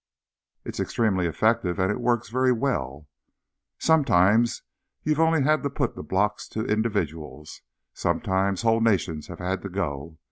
_It's 0.65 0.79
extremely 0.79 1.27
effective—and 1.27 1.91
it 1.91 2.01
works 2.01 2.29
very 2.31 2.51
well. 2.51 3.07
_Sometimes, 3.79 4.63
you've 5.03 5.19
only 5.19 5.43
had 5.43 5.61
to 5.61 5.69
put 5.69 5.93
the 5.95 6.01
blocks 6.01 6.47
to 6.47 6.65
individuals. 6.65 7.61
Sometimes 7.93 8.63
whole 8.63 8.81
nations 8.81 9.27
have 9.27 9.37
had 9.37 9.61
to 9.61 9.69
go. 9.69 10.17